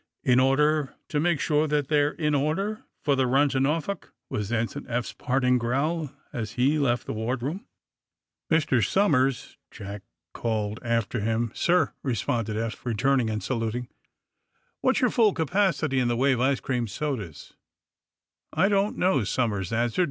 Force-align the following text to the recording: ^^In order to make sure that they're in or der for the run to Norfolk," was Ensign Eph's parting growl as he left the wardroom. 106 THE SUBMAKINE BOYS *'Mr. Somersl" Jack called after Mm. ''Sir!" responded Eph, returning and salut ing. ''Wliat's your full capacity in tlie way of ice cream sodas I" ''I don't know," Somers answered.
^^In 0.25 0.43
order 0.43 0.95
to 1.09 1.19
make 1.19 1.39
sure 1.39 1.67
that 1.67 1.87
they're 1.87 2.13
in 2.13 2.33
or 2.33 2.55
der 2.55 2.83
for 3.03 3.15
the 3.15 3.27
run 3.27 3.49
to 3.49 3.59
Norfolk," 3.59 4.11
was 4.31 4.51
Ensign 4.51 4.87
Eph's 4.89 5.13
parting 5.13 5.59
growl 5.59 6.09
as 6.33 6.53
he 6.53 6.79
left 6.79 7.05
the 7.05 7.13
wardroom. 7.13 7.67
106 8.47 8.47
THE 8.71 8.75
SUBMAKINE 8.81 8.81
BOYS 8.81 8.87
*'Mr. 8.87 8.91
Somersl" 8.91 9.55
Jack 9.69 10.01
called 10.33 10.79
after 10.83 11.19
Mm. 11.19 11.53
''Sir!" 11.55 11.93
responded 12.01 12.57
Eph, 12.57 12.83
returning 12.83 13.29
and 13.29 13.43
salut 13.43 13.75
ing. 13.75 13.89
''Wliat's 14.83 15.01
your 15.01 15.11
full 15.11 15.33
capacity 15.35 15.99
in 15.99 16.07
tlie 16.07 16.17
way 16.17 16.31
of 16.31 16.41
ice 16.41 16.61
cream 16.61 16.87
sodas 16.87 17.53
I" 18.51 18.65
''I 18.69 18.69
don't 18.69 18.97
know," 18.97 19.23
Somers 19.23 19.71
answered. 19.71 19.99